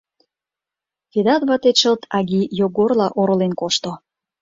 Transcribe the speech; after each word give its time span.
Ведат 1.11 1.41
вате 1.49 1.71
чылт 1.79 2.01
Аги 2.17 2.41
Йогорла 2.59 3.07
оролен 3.19 3.53
кошто. 3.61 3.91